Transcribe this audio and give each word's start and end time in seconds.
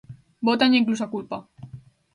Bótanlle 0.47 0.79
incluso 0.81 1.03
a 1.03 1.11
culpa. 1.15 1.37